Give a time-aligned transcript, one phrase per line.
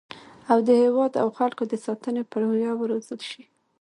[0.51, 3.43] او د هیواد او خلکو د ساتنې په روحیه وروزل شي